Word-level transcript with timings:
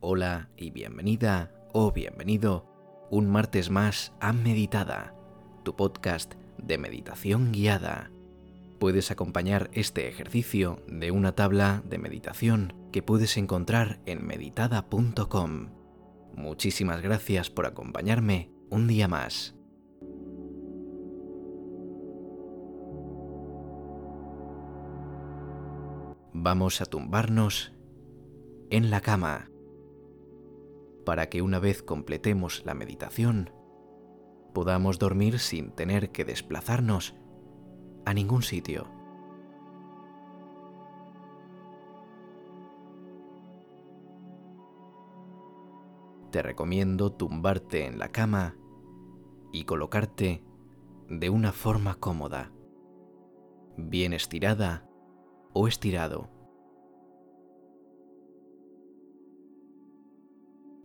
Hola 0.00 0.48
y 0.56 0.70
bienvenida 0.70 1.50
o 1.72 1.90
bienvenido 1.90 2.64
un 3.10 3.28
martes 3.28 3.68
más 3.68 4.12
a 4.20 4.32
Meditada, 4.32 5.12
tu 5.64 5.74
podcast 5.74 6.34
de 6.56 6.78
meditación 6.78 7.50
guiada. 7.50 8.12
Puedes 8.78 9.10
acompañar 9.10 9.70
este 9.72 10.06
ejercicio 10.06 10.80
de 10.86 11.10
una 11.10 11.32
tabla 11.32 11.82
de 11.84 11.98
meditación 11.98 12.74
que 12.92 13.02
puedes 13.02 13.36
encontrar 13.36 13.98
en 14.06 14.24
meditada.com. 14.24 15.70
Muchísimas 16.36 17.02
gracias 17.02 17.50
por 17.50 17.66
acompañarme 17.66 18.52
un 18.70 18.86
día 18.86 19.08
más. 19.08 19.56
Vamos 26.32 26.80
a 26.80 26.86
tumbarnos 26.86 27.72
en 28.70 28.90
la 28.90 29.00
cama 29.00 29.50
para 31.08 31.30
que 31.30 31.40
una 31.40 31.58
vez 31.58 31.82
completemos 31.82 32.66
la 32.66 32.74
meditación 32.74 33.50
podamos 34.52 34.98
dormir 34.98 35.38
sin 35.38 35.70
tener 35.70 36.10
que 36.10 36.26
desplazarnos 36.26 37.14
a 38.04 38.12
ningún 38.12 38.42
sitio. 38.42 38.86
Te 46.30 46.42
recomiendo 46.42 47.10
tumbarte 47.10 47.86
en 47.86 47.98
la 47.98 48.10
cama 48.10 48.58
y 49.50 49.64
colocarte 49.64 50.44
de 51.08 51.30
una 51.30 51.52
forma 51.52 51.94
cómoda, 51.94 52.52
bien 53.78 54.12
estirada 54.12 54.86
o 55.54 55.68
estirado. 55.68 56.37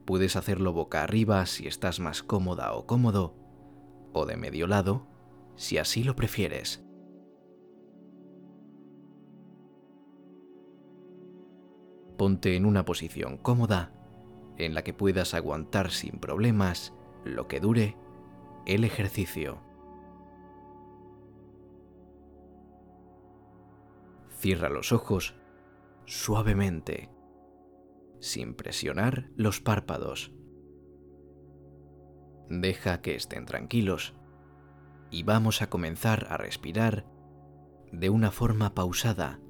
Puedes 0.05 0.35
hacerlo 0.35 0.73
boca 0.73 1.03
arriba 1.03 1.46
si 1.46 1.68
estás 1.68 1.99
más 1.99 2.23
cómoda 2.23 2.73
o 2.73 2.85
cómodo, 2.85 3.35
o 4.12 4.26
de 4.26 4.37
medio 4.37 4.68
lado 4.68 5.07
si 5.55 5.77
así 5.77 6.04
lo 6.04 6.15
prefieres. 6.15 6.84
Ponte 12.18 12.55
en 12.55 12.65
una 12.65 12.85
posición 12.85 13.37
cómoda 13.37 13.91
en 14.57 14.73
la 14.73 14.84
que 14.84 14.93
puedas 14.93 15.34
aguantar 15.34 15.91
sin 15.91 16.20
problemas 16.20 16.93
lo 17.23 17.48
que 17.48 17.60
dure 17.60 17.98
el 18.65 18.84
ejercicio. 18.84 19.62
Cierra 24.38 24.70
los 24.70 24.91
ojos 24.91 25.35
suavemente, 26.05 27.10
sin 28.24 28.54
presionar 28.54 29.29
los 29.35 29.60
párpados. 29.60 30.32
Deja 32.49 33.02
que 33.02 33.16
estén 33.16 33.46
tranquilos 33.46 34.13
y 35.12 35.24
vamos 35.24 35.62
a 35.62 35.70
comenzar 35.70 36.27
a 36.29 36.38
respirar 36.38 37.05
de 37.91 38.10
una 38.10 38.32
forma 38.32 38.74
pausada 38.74 39.41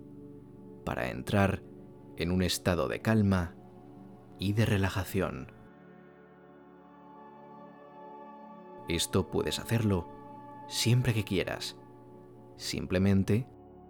para 0.85 1.11
entrar 1.11 1.61
en 2.17 2.31
un 2.31 2.41
estado 2.41 2.88
de 2.88 2.99
calma 2.99 3.55
y 4.39 4.53
de 4.53 4.66
relajación. 4.66 5.51
Esto 8.89 9.29
puedes 9.29 9.59
hacerlo 9.59 10.09
siempre 10.67 11.13
que 11.13 11.23
quieras. 11.23 11.77
Simplemente 12.57 13.47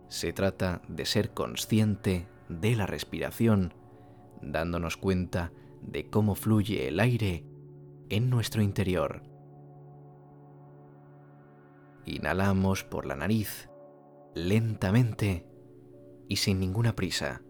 se 0.09 0.33
trata 0.33 0.81
de 0.89 1.05
ser 1.05 1.33
consciente 1.33 2.27
de 2.49 2.75
la 2.75 2.85
respiración, 2.85 3.73
dándonos 4.51 4.97
cuenta 4.97 5.51
de 5.81 6.09
cómo 6.09 6.35
fluye 6.35 6.87
el 6.87 6.99
aire 6.99 7.45
en 8.09 8.29
nuestro 8.29 8.61
interior. 8.61 9.23
Inhalamos 12.05 12.83
por 12.83 13.05
la 13.05 13.15
nariz, 13.15 13.69
lentamente 14.35 15.47
y 16.27 16.37
sin 16.37 16.59
ninguna 16.59 16.95
prisa. 16.95 17.41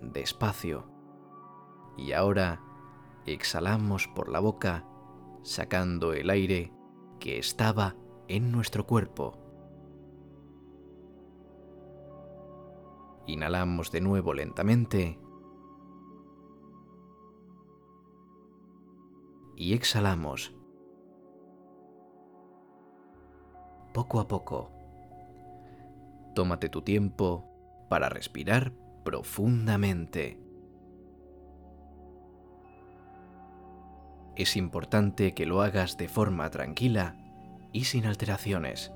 Despacio. 0.00 0.90
Y 1.96 2.12
ahora 2.12 2.60
exhalamos 3.26 4.06
por 4.08 4.28
la 4.28 4.40
boca, 4.40 4.86
sacando 5.42 6.12
el 6.12 6.30
aire 6.30 6.72
que 7.18 7.38
estaba 7.38 7.96
en 8.28 8.52
nuestro 8.52 8.86
cuerpo. 8.86 9.47
Inhalamos 13.28 13.92
de 13.92 14.00
nuevo 14.00 14.32
lentamente. 14.32 15.18
Y 19.54 19.74
exhalamos. 19.74 20.54
Poco 23.92 24.20
a 24.20 24.28
poco. 24.28 24.72
Tómate 26.34 26.70
tu 26.70 26.80
tiempo 26.80 27.44
para 27.90 28.08
respirar 28.08 28.72
profundamente. 29.04 30.40
Es 34.36 34.56
importante 34.56 35.34
que 35.34 35.44
lo 35.44 35.60
hagas 35.60 35.98
de 35.98 36.08
forma 36.08 36.48
tranquila 36.48 37.14
y 37.72 37.84
sin 37.84 38.06
alteraciones. 38.06 38.90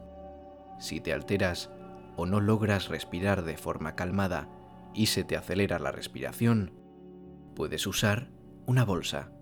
Si 0.78 1.00
te 1.02 1.12
alteras, 1.12 1.70
o 2.16 2.26
no 2.26 2.40
logras 2.40 2.88
respirar 2.88 3.44
de 3.44 3.56
forma 3.56 3.94
calmada 3.94 4.48
y 4.94 5.06
se 5.06 5.24
te 5.24 5.36
acelera 5.36 5.78
la 5.78 5.92
respiración, 5.92 6.72
puedes 7.54 7.86
usar 7.86 8.30
una 8.66 8.84
bolsa. 8.84 9.32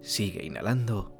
Sigue 0.00 0.44
inhalando. 0.44 1.12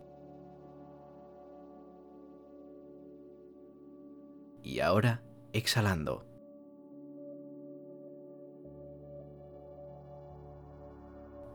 Y 4.62 4.80
ahora 4.80 5.22
exhalando. 5.52 6.26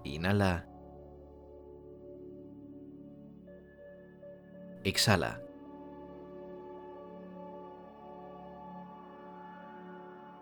Inhala. 0.03 0.67
Exhala. 4.83 5.41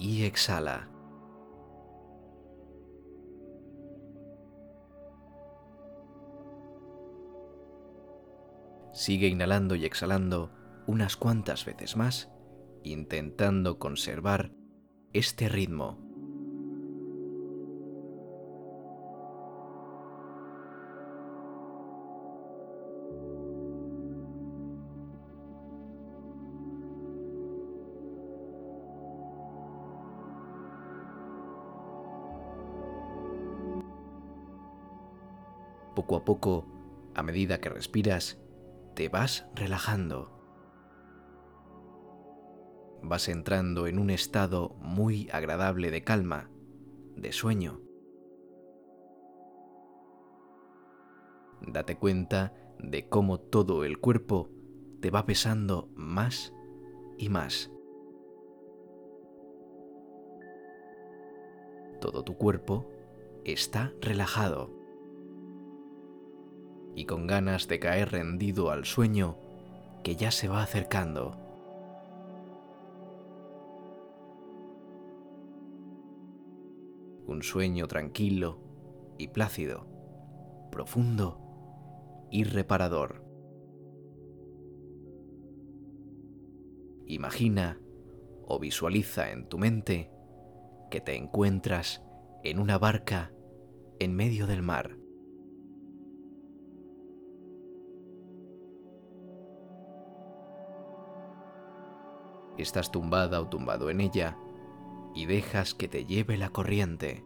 Y 0.00 0.24
exhala. 0.24 0.88
Sigue 8.94 9.28
inhalando 9.28 9.74
y 9.74 9.84
exhalando 9.84 10.52
unas 10.86 11.16
cuantas 11.16 11.66
veces 11.66 11.98
más, 11.98 12.30
intentando 12.82 13.78
conservar 13.78 14.52
este 15.12 15.50
ritmo. 15.50 16.09
Poco 36.10 36.22
a 36.22 36.24
poco, 36.24 36.66
a 37.14 37.22
medida 37.22 37.60
que 37.60 37.68
respiras, 37.68 38.42
te 38.96 39.08
vas 39.08 39.46
relajando. 39.54 40.32
Vas 43.00 43.28
entrando 43.28 43.86
en 43.86 43.96
un 43.96 44.10
estado 44.10 44.70
muy 44.80 45.28
agradable 45.30 45.92
de 45.92 46.02
calma, 46.02 46.50
de 47.14 47.30
sueño. 47.30 47.80
Date 51.60 51.96
cuenta 51.96 52.54
de 52.80 53.08
cómo 53.08 53.38
todo 53.38 53.84
el 53.84 54.00
cuerpo 54.00 54.50
te 55.00 55.12
va 55.12 55.26
pesando 55.26 55.90
más 55.94 56.52
y 57.18 57.28
más. 57.28 57.70
Todo 62.00 62.24
tu 62.24 62.36
cuerpo 62.36 62.90
está 63.44 63.92
relajado 64.00 64.79
y 66.94 67.04
con 67.04 67.26
ganas 67.26 67.68
de 67.68 67.78
caer 67.78 68.12
rendido 68.12 68.70
al 68.70 68.84
sueño 68.84 69.36
que 70.02 70.16
ya 70.16 70.30
se 70.30 70.48
va 70.48 70.62
acercando. 70.62 71.36
Un 77.26 77.42
sueño 77.42 77.86
tranquilo 77.86 78.58
y 79.18 79.28
plácido, 79.28 79.86
profundo 80.70 81.38
y 82.30 82.44
reparador. 82.44 83.24
Imagina 87.06 87.80
o 88.46 88.58
visualiza 88.58 89.30
en 89.30 89.48
tu 89.48 89.58
mente 89.58 90.10
que 90.90 91.00
te 91.00 91.16
encuentras 91.16 92.02
en 92.42 92.58
una 92.58 92.78
barca 92.78 93.32
en 93.98 94.14
medio 94.14 94.46
del 94.46 94.62
mar. 94.62 94.99
Estás 102.60 102.90
tumbada 102.90 103.40
o 103.40 103.48
tumbado 103.48 103.90
en 103.90 104.00
ella 104.00 104.36
y 105.14 105.26
dejas 105.26 105.74
que 105.74 105.88
te 105.88 106.04
lleve 106.04 106.36
la 106.36 106.50
corriente. 106.50 107.24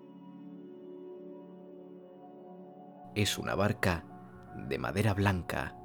Es 3.14 3.38
una 3.38 3.54
barca 3.54 4.04
de 4.68 4.78
madera 4.78 5.14
blanca. 5.14 5.76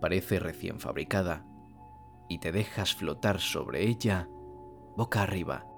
Parece 0.00 0.38
recién 0.38 0.80
fabricada 0.80 1.46
y 2.28 2.38
te 2.38 2.52
dejas 2.52 2.94
flotar 2.94 3.40
sobre 3.40 3.88
ella 3.88 4.28
boca 4.96 5.22
arriba. 5.22 5.70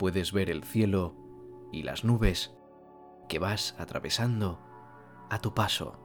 puedes 0.00 0.32
ver 0.32 0.48
el 0.48 0.64
cielo 0.64 1.14
y 1.70 1.82
las 1.82 2.04
nubes 2.04 2.54
que 3.28 3.38
vas 3.38 3.76
atravesando 3.78 4.58
a 5.30 5.38
tu 5.38 5.54
paso. 5.54 5.96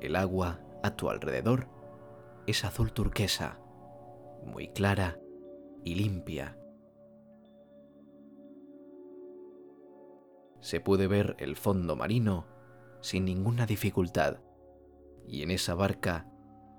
El 0.00 0.16
agua 0.16 0.60
a 0.82 0.94
tu 0.94 1.08
alrededor 1.08 1.68
es 2.46 2.64
azul 2.64 2.92
turquesa, 2.92 3.58
muy 4.44 4.68
clara 4.68 5.18
y 5.82 5.94
limpia. 5.94 6.58
Se 10.60 10.80
puede 10.80 11.06
ver 11.06 11.36
el 11.38 11.56
fondo 11.56 11.96
marino 11.96 12.46
sin 13.00 13.24
ninguna 13.24 13.66
dificultad 13.66 14.40
y 15.26 15.42
en 15.42 15.50
esa 15.50 15.74
barca 15.74 16.26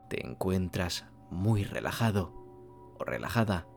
te 0.09 0.25
encuentras 0.25 1.07
muy 1.31 1.63
relajado 1.63 2.31
o 2.99 3.03
relajada 3.03 3.67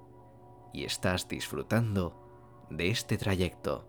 y 0.73 0.85
estás 0.85 1.29
disfrutando 1.29 2.67
de 2.71 2.91
este 2.91 3.17
trayecto. 3.19 3.89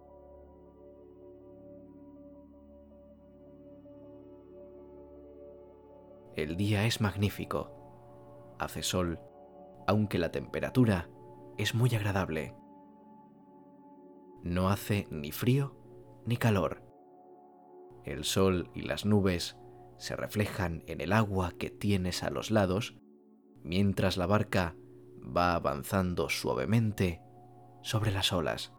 El 6.36 6.56
día 6.56 6.86
es 6.86 7.02
magnífico. 7.02 8.56
Hace 8.60 8.82
sol, 8.82 9.20
aunque 9.88 10.18
la 10.18 10.32
temperatura 10.32 11.10
es 11.58 11.76
muy 11.76 11.94
agradable. 11.96 12.56
No 14.44 14.70
hace 14.70 15.08
ni 15.12 15.32
frío 15.32 15.76
ni 16.26 16.38
calor. 16.38 16.82
El 18.06 18.24
sol 18.24 18.72
y 18.74 18.84
las 18.84 19.06
nubes 19.06 19.58
se 19.98 20.16
reflejan 20.16 20.84
en 20.88 21.02
el 21.02 21.12
agua 21.12 21.52
que 21.60 21.70
tienes 21.70 22.24
a 22.24 22.30
los 22.30 22.52
lados 22.52 22.98
mientras 23.64 24.16
la 24.16 24.26
barca 24.26 24.76
va 25.24 25.56
avanzando 25.56 26.30
suavemente 26.30 27.22
sobre 27.82 28.12
las 28.12 28.34
olas. 28.34 28.74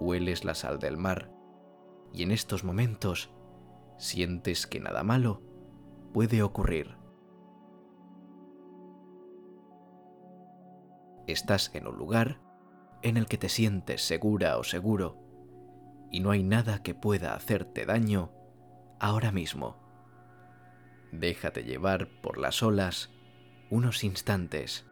Hueles 0.00 0.44
la 0.44 0.54
sal 0.54 0.78
del 0.78 0.96
mar 0.96 1.32
y 2.12 2.24
en 2.24 2.32
estos 2.32 2.64
momentos 2.64 3.32
sientes 3.98 4.66
que 4.66 4.80
nada 4.80 5.04
malo 5.04 5.42
puede 6.12 6.42
ocurrir. 6.42 6.96
Estás 11.26 11.70
en 11.74 11.86
un 11.86 11.96
lugar 11.96 12.40
en 13.02 13.16
el 13.16 13.26
que 13.26 13.38
te 13.38 13.48
sientes 13.48 14.02
segura 14.02 14.58
o 14.58 14.64
seguro 14.64 15.18
y 16.10 16.20
no 16.20 16.30
hay 16.30 16.42
nada 16.42 16.82
que 16.82 16.94
pueda 16.94 17.34
hacerte 17.34 17.86
daño 17.86 18.32
ahora 19.02 19.32
mismo. 19.32 19.76
Déjate 21.10 21.64
llevar 21.64 22.08
por 22.22 22.38
las 22.38 22.62
olas 22.62 23.10
unos 23.68 24.04
instantes 24.04 24.86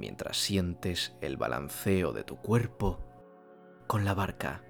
mientras 0.00 0.36
sientes 0.36 1.16
el 1.20 1.36
balanceo 1.36 2.12
de 2.12 2.24
tu 2.24 2.36
cuerpo 2.36 3.00
con 3.86 4.04
la 4.04 4.14
barca. 4.14 4.64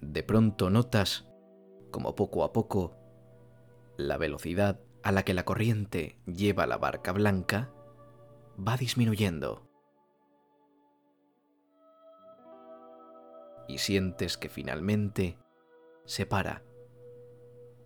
de 0.00 0.22
pronto 0.22 0.70
notas 0.70 1.26
como 1.96 2.14
poco 2.14 2.44
a 2.44 2.52
poco 2.52 2.94
la 3.96 4.18
velocidad 4.18 4.82
a 5.02 5.12
la 5.12 5.22
que 5.22 5.32
la 5.32 5.46
corriente 5.46 6.20
lleva 6.26 6.66
la 6.66 6.76
barca 6.76 7.10
blanca 7.10 7.72
va 8.60 8.76
disminuyendo. 8.76 9.66
Y 13.66 13.78
sientes 13.78 14.36
que 14.36 14.50
finalmente 14.50 15.38
se 16.04 16.26
para 16.26 16.64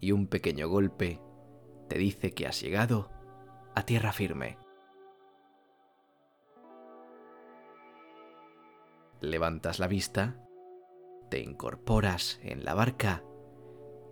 y 0.01 0.11
un 0.11 0.27
pequeño 0.27 0.69
golpe 0.69 1.21
te 1.89 1.97
dice 1.97 2.35
que 2.35 2.49
has 2.49 2.61
llegado 2.61 3.13
a 3.77 3.85
tierra 3.85 4.13
firme. 4.13 4.59
Levantas 9.21 9.79
la 9.79 9.87
vista 9.87 10.45
te 11.29 11.39
incorporas 11.39 12.41
en 12.43 12.65
la 12.65 12.75
barca 12.75 13.23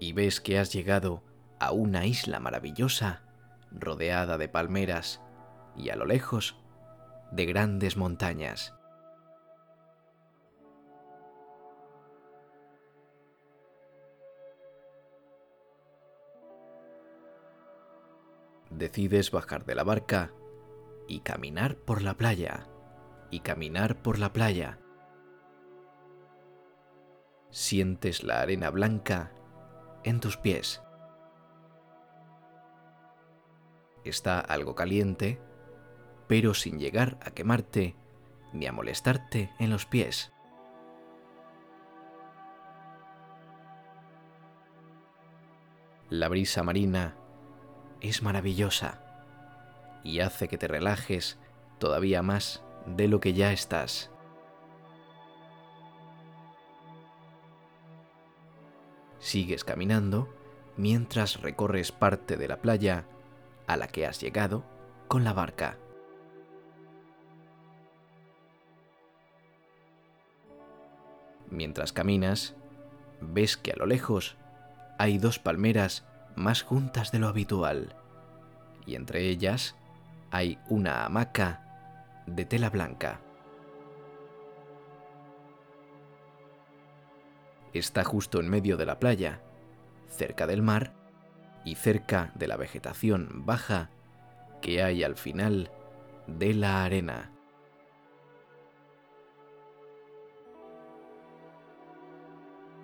y 0.01 0.13
ves 0.13 0.41
que 0.41 0.59
has 0.59 0.73
llegado 0.73 1.23
a 1.59 1.73
una 1.73 2.07
isla 2.07 2.41
maravillosa 2.41 3.23
rodeada 3.71 4.39
de 4.39 4.49
palmeras 4.49 5.21
y 5.77 5.91
a 5.91 5.97
lo 5.97 6.07
lejos 6.07 6.57
de 7.31 7.47
grandes 7.47 7.97
montañas. 7.97 8.75
Decides 18.71 19.31
bajar 19.31 19.65
de 19.65 19.75
la 19.75 19.83
barca 19.83 20.33
y 21.09 21.21
caminar 21.21 21.77
por 21.77 22.03
la 22.03 22.15
playa, 22.15 22.69
y 23.31 23.41
caminar 23.41 24.01
por 24.03 24.19
la 24.19 24.33
playa, 24.33 24.79
sientes 27.51 28.23
la 28.23 28.41
arena 28.41 28.71
blanca 28.71 29.33
en 30.05 30.21
tus 30.21 30.37
pies. 30.37 30.83
Está 34.05 34.41
algo 34.41 34.75
caliente, 34.75 35.41
pero 36.27 36.55
sin 36.55 36.79
llegar 36.79 37.19
a 37.23 37.31
quemarte 37.31 37.97
ni 38.53 38.67
a 38.67 38.73
molestarte 38.73 39.53
en 39.59 39.71
los 39.71 39.87
pies. 39.87 40.33
La 46.11 46.29
brisa 46.29 46.63
marina 46.63 47.17
es 48.01 48.23
maravillosa 48.23 49.03
y 50.03 50.21
hace 50.21 50.49
que 50.49 50.57
te 50.57 50.69
relajes 50.69 51.39
todavía 51.79 52.23
más 52.23 52.63
de 52.87 53.09
lo 53.09 53.21
que 53.21 53.35
ya 53.35 53.53
estás. 53.53 54.11
Sigues 59.21 59.65
caminando 59.65 60.29
mientras 60.77 61.43
recorres 61.43 61.93
parte 61.93 62.37
de 62.37 62.49
la 62.49 62.59
playa 62.59 63.05
a 63.67 63.77
la 63.77 63.89
que 63.89 64.07
has 64.07 64.21
llegado 64.21 64.65
con 65.09 65.25
la 65.25 65.33
barca. 65.33 65.77
Mientras 71.51 71.93
caminas, 71.93 72.55
ves 73.21 73.57
que 73.57 73.73
a 73.73 73.77
lo 73.77 73.87
lejos 73.87 74.37
hay 74.99 75.19
dos 75.19 75.39
palmeras 75.39 76.05
más 76.37 76.63
juntas 76.63 77.11
de 77.11 77.19
lo 77.19 77.29
habitual, 77.29 77.97
y 78.87 78.95
entre 78.95 79.29
ellas 79.29 79.75
hay 80.31 80.59
una 80.69 81.05
hamaca 81.05 82.23
de 82.27 82.45
tela 82.45 82.71
blanca. 82.71 83.21
Está 87.73 88.05
justo 88.05 88.41
en 88.41 88.49
medio 88.49 88.77
de 88.77 88.87
la 88.87 88.99
playa, 88.99 89.41
cerca 90.09 90.47
del 90.47 90.63
mar 90.63 90.95
y 91.65 91.75
cerca 91.75 92.33
de 92.35 92.49
la 92.49 92.57
vegetación 92.57 93.45
baja 93.45 93.91
que 94.61 94.83
hay 94.83 95.05
al 95.05 95.17
final 95.17 95.71
de 96.27 96.55
la 96.55 96.85
arena. 96.85 97.33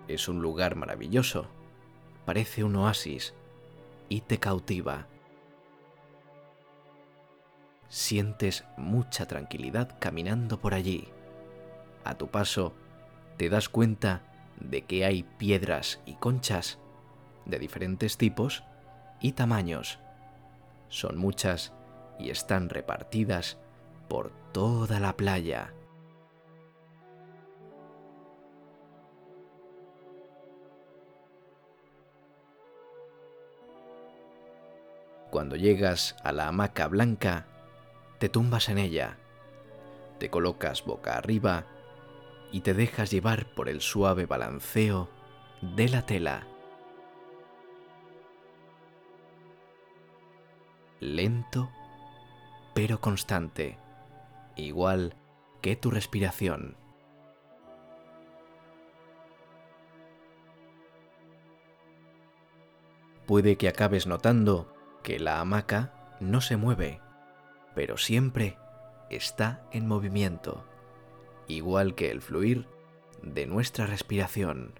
Es 0.07 0.27
un 0.27 0.41
lugar 0.41 0.75
maravilloso, 0.75 1.47
parece 2.25 2.63
un 2.63 2.75
oasis 2.75 3.33
y 4.07 4.21
te 4.21 4.39
cautiva. 4.39 5.07
Sientes 7.89 8.65
mucha 8.77 9.25
tranquilidad 9.25 9.97
caminando 9.99 10.59
por 10.59 10.73
allí. 10.73 11.07
A 12.03 12.15
tu 12.15 12.27
paso, 12.27 12.73
te 13.37 13.49
das 13.49 13.67
cuenta 13.67 14.34
de 14.59 14.83
que 14.83 15.05
hay 15.05 15.23
piedras 15.23 16.01
y 16.05 16.15
conchas 16.15 16.79
de 17.45 17.59
diferentes 17.59 18.17
tipos 18.17 18.63
y 19.19 19.33
tamaños. 19.33 19.99
Son 20.89 21.17
muchas 21.17 21.73
y 22.19 22.29
están 22.29 22.69
repartidas 22.69 23.57
por 24.07 24.31
toda 24.51 24.99
la 24.99 25.15
playa. 25.17 25.73
Cuando 35.31 35.57
llegas 35.57 36.15
a 36.23 36.31
la 36.31 36.47
hamaca 36.47 36.87
blanca, 36.87 37.45
te 38.19 38.29
tumbas 38.29 38.69
en 38.69 38.77
ella, 38.77 39.17
te 40.17 40.29
colocas 40.29 40.85
boca 40.85 41.17
arriba 41.17 41.65
y 42.51 42.61
te 42.61 42.73
dejas 42.73 43.11
llevar 43.11 43.45
por 43.53 43.69
el 43.69 43.81
suave 43.81 44.25
balanceo 44.25 45.09
de 45.61 45.89
la 45.89 46.05
tela. 46.05 46.47
Lento 50.99 51.69
pero 52.75 52.99
constante, 52.99 53.79
igual 54.57 55.15
que 55.61 55.77
tu 55.77 55.89
respiración. 55.91 56.75
Puede 63.25 63.57
que 63.57 63.69
acabes 63.69 64.07
notando 64.07 64.75
que 65.03 65.19
la 65.19 65.39
hamaca 65.39 66.17
no 66.19 66.41
se 66.41 66.57
mueve, 66.57 66.99
pero 67.75 67.97
siempre 67.97 68.57
está 69.09 69.65
en 69.71 69.87
movimiento, 69.87 70.67
igual 71.47 71.95
que 71.95 72.11
el 72.11 72.21
fluir 72.21 72.67
de 73.21 73.45
nuestra 73.45 73.85
respiración. 73.85 74.73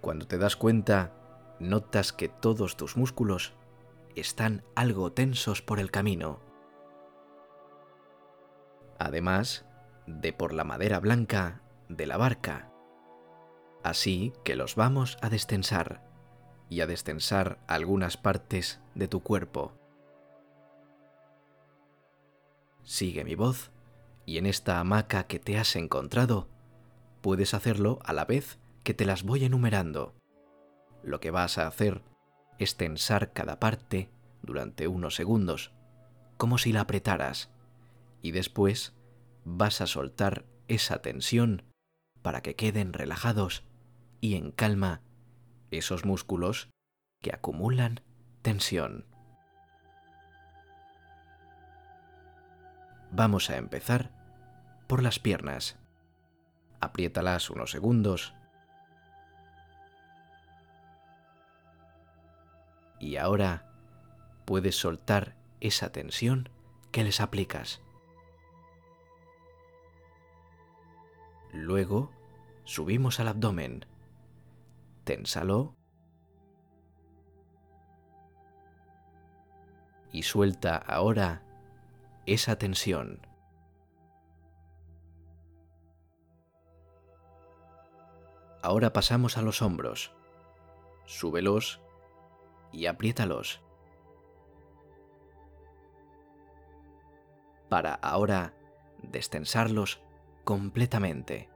Cuando 0.00 0.26
te 0.26 0.36
das 0.38 0.56
cuenta, 0.56 1.12
notas 1.58 2.12
que 2.12 2.28
todos 2.28 2.76
tus 2.76 2.96
músculos 2.96 3.54
están 4.16 4.62
algo 4.74 5.12
tensos 5.12 5.62
por 5.62 5.80
el 5.80 5.90
camino. 5.90 6.40
Además 8.98 9.64
de 10.06 10.32
por 10.32 10.52
la 10.52 10.64
madera 10.64 11.00
blanca 11.00 11.62
de 11.88 12.06
la 12.06 12.16
barca 12.16 12.70
Así 13.84 14.32
que 14.44 14.56
los 14.56 14.76
vamos 14.76 15.18
a 15.20 15.28
destensar 15.28 16.02
y 16.70 16.80
a 16.80 16.86
destensar 16.86 17.58
algunas 17.66 18.16
partes 18.16 18.80
de 18.94 19.08
tu 19.08 19.22
cuerpo. 19.22 19.72
Sigue 22.84 23.24
mi 23.24 23.34
voz 23.34 23.70
y 24.26 24.38
en 24.38 24.46
esta 24.46 24.78
hamaca 24.78 25.26
que 25.26 25.38
te 25.38 25.58
has 25.58 25.74
encontrado 25.76 26.48
puedes 27.22 27.54
hacerlo 27.54 27.98
a 28.04 28.12
la 28.12 28.26
vez 28.26 28.58
que 28.82 28.94
te 28.94 29.06
las 29.06 29.22
voy 29.22 29.44
enumerando. 29.44 30.14
Lo 31.02 31.20
que 31.20 31.30
vas 31.30 31.58
a 31.58 31.66
hacer 31.66 32.02
es 32.58 32.76
tensar 32.76 33.32
cada 33.32 33.58
parte 33.58 34.10
durante 34.42 34.88
unos 34.88 35.14
segundos, 35.14 35.72
como 36.36 36.58
si 36.58 36.72
la 36.72 36.82
apretaras, 36.82 37.50
y 38.20 38.32
después 38.32 38.94
vas 39.44 39.80
a 39.80 39.86
soltar 39.86 40.44
esa 40.68 41.00
tensión 41.00 41.62
para 42.22 42.42
que 42.42 42.56
queden 42.56 42.92
relajados 42.92 43.64
y 44.20 44.36
en 44.36 44.50
calma 44.50 45.00
esos 45.70 46.04
músculos 46.04 46.68
que 47.22 47.32
acumulan 47.32 48.00
tensión. 48.42 49.06
Vamos 53.16 53.48
a 53.48 53.58
empezar 53.58 54.10
por 54.88 55.00
las 55.00 55.20
piernas. 55.20 55.76
Apriétalas 56.80 57.48
unos 57.48 57.70
segundos. 57.70 58.34
Y 62.98 63.14
ahora 63.16 63.70
puedes 64.44 64.74
soltar 64.74 65.36
esa 65.60 65.92
tensión 65.92 66.48
que 66.90 67.04
les 67.04 67.20
aplicas. 67.20 67.80
Luego 71.52 72.10
subimos 72.64 73.20
al 73.20 73.28
abdomen 73.28 73.86
ténsalo 75.04 75.76
y 80.10 80.24
suelta 80.24 80.78
ahora 80.78 81.42
esa 82.26 82.56
tensión. 82.56 83.26
Ahora 88.62 88.92
pasamos 88.92 89.36
a 89.36 89.42
los 89.42 89.60
hombros. 89.60 90.14
Súbelos 91.04 91.82
y 92.72 92.86
apriétalos. 92.86 93.62
Para 97.68 97.94
ahora 97.94 98.54
destensarlos 99.02 100.00
completamente. 100.44 101.50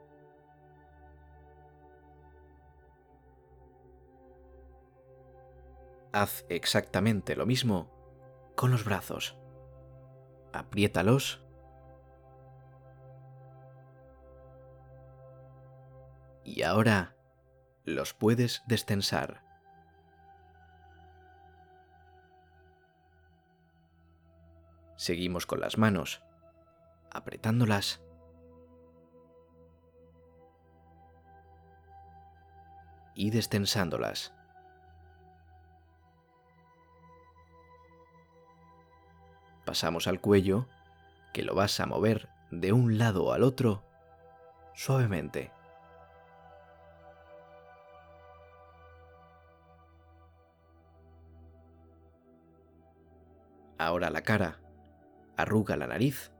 Haz 6.13 6.45
exactamente 6.49 7.37
lo 7.37 7.47
mismo 7.47 7.91
con 8.55 8.71
los 8.71 8.85
brazos. 8.85 9.39
Apriétalos. 10.59 11.41
Y 16.43 16.63
ahora 16.63 17.15
los 17.85 18.13
puedes 18.13 18.65
destensar. 18.67 19.45
Seguimos 24.97 25.47
con 25.47 25.61
las 25.61 25.79
manos, 25.79 26.25
apretándolas. 27.13 28.03
Y 33.15 33.31
destensándolas. 33.31 34.35
Pasamos 39.69 40.07
al 40.07 40.19
cuello, 40.19 40.67
que 41.35 41.43
lo 41.43 41.55
vas 41.55 41.79
a 41.79 41.85
mover 41.85 42.31
de 42.51 42.73
un 42.73 42.97
lado 42.97 43.35
al 43.35 43.43
otro 43.43 43.85
suavemente. 44.75 45.53
Ahora 53.77 54.09
la 54.09 54.23
cara. 54.23 54.59
Arruga 55.37 55.77
la 55.77 55.87
nariz. 55.87 56.33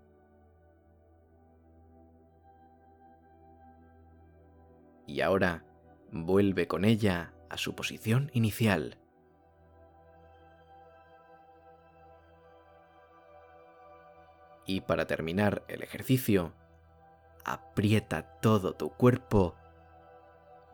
Y 5.07 5.21
ahora 5.21 5.67
vuelve 6.11 6.67
con 6.67 6.87
ella 6.87 7.35
a 7.51 7.59
su 7.59 7.75
posición 7.75 8.31
inicial. 8.33 8.97
Y 14.69 14.83
para 14.83 15.07
terminar 15.07 15.65
el 15.67 15.83
ejercicio, 15.83 16.53
aprieta 17.43 18.39
todo 18.43 18.75
tu 18.75 18.91
cuerpo 18.91 19.55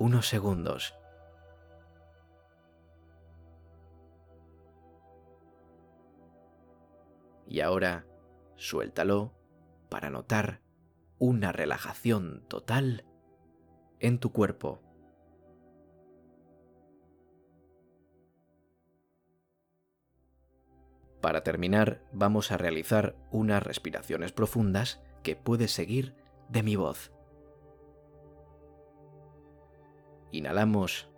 unos 0.01 0.27
segundos. 0.27 0.97
Y 7.47 7.61
ahora 7.61 8.05
suéltalo 8.57 9.33
para 9.89 10.11
notar 10.11 10.61
una 11.21 11.53
relajación 11.53 12.43
total 12.49 13.05
en 14.01 14.19
tu 14.19 14.33
cuerpo. 14.33 14.83
Para 21.25 21.43
terminar, 21.43 22.03
vamos 22.13 22.53
a 22.53 22.59
realizar 22.59 23.17
unas 23.31 23.63
respiraciones 23.63 24.31
profundas 24.31 25.01
que 25.23 25.37
puedes 25.37 25.73
seguir 25.73 26.15
de 26.51 26.63
mi 26.63 26.77
voz. 26.77 27.15
Inhalamos. 30.33 31.09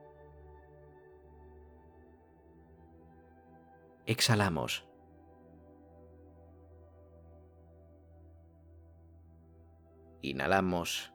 Exhalamos. 4.06 4.86
Inhalamos. 10.22 11.12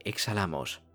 Exhalamos. 0.00 0.87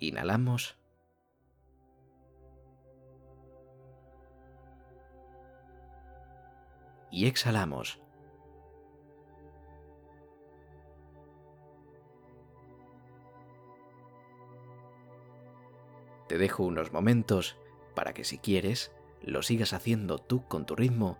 Inhalamos. 0.00 0.76
Y 7.10 7.26
exhalamos. 7.26 8.00
Te 16.28 16.38
dejo 16.38 16.62
unos 16.62 16.92
momentos 16.92 17.58
para 17.94 18.14
que 18.14 18.24
si 18.24 18.38
quieres 18.38 18.92
lo 19.20 19.42
sigas 19.42 19.72
haciendo 19.72 20.18
tú 20.18 20.46
con 20.46 20.64
tu 20.64 20.76
ritmo 20.76 21.18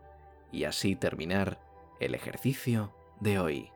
y 0.53 0.65
así 0.65 0.97
terminar 0.97 1.61
el 1.99 2.15
ejercicio 2.15 2.95
de 3.21 3.39
hoy. 3.39 3.73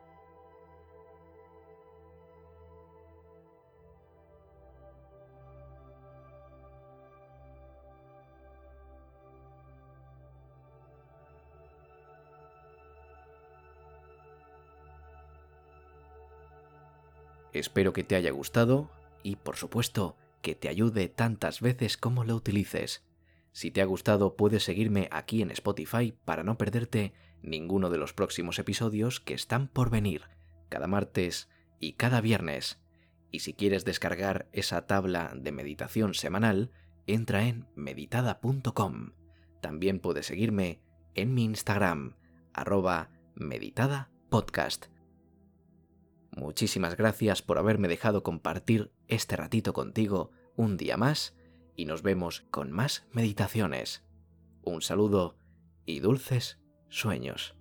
Espero 17.55 17.93
que 17.93 18.03
te 18.03 18.17
haya 18.17 18.31
gustado 18.31 18.89
y, 19.23 19.37
por 19.37 19.55
supuesto, 19.55 20.17
que 20.41 20.55
te 20.55 20.67
ayude 20.67 21.07
tantas 21.07 21.61
veces 21.61 21.95
como 21.95 22.25
lo 22.25 22.35
utilices. 22.35 23.05
Si 23.53 23.71
te 23.71 23.81
ha 23.81 23.85
gustado 23.85 24.35
puedes 24.35 24.63
seguirme 24.63 25.07
aquí 25.09 25.41
en 25.41 25.51
Spotify 25.51 26.13
para 26.25 26.43
no 26.43 26.57
perderte 26.57 27.13
ninguno 27.41 27.89
de 27.89 27.97
los 27.97 28.11
próximos 28.11 28.59
episodios 28.59 29.21
que 29.21 29.33
están 29.33 29.69
por 29.69 29.89
venir, 29.89 30.23
cada 30.67 30.87
martes 30.87 31.47
y 31.79 31.93
cada 31.93 32.19
viernes. 32.19 32.81
Y 33.31 33.39
si 33.39 33.53
quieres 33.53 33.85
descargar 33.85 34.49
esa 34.51 34.85
tabla 34.85 35.31
de 35.33 35.53
meditación 35.53 36.13
semanal, 36.13 36.71
entra 37.07 37.45
en 37.45 37.67
meditada.com. 37.75 39.13
También 39.61 39.99
puedes 40.01 40.25
seguirme 40.25 40.81
en 41.13 41.33
mi 41.33 41.45
Instagram, 41.45 42.15
arroba 42.53 43.11
meditadapodcast. 43.35 44.87
Muchísimas 46.35 46.97
gracias 46.97 47.41
por 47.41 47.57
haberme 47.57 47.87
dejado 47.87 48.21
compartir 48.21 48.91
este 49.07 49.37
ratito 49.37 49.71
contigo 49.71 50.31
un 50.57 50.75
día 50.75 50.97
más 50.97 51.33
y 51.75 51.85
nos 51.85 52.01
vemos 52.01 52.45
con 52.51 52.71
más 52.71 53.07
meditaciones. 53.11 54.03
Un 54.63 54.81
saludo 54.81 55.37
y 55.85 56.01
dulces 56.01 56.59
sueños. 56.89 57.55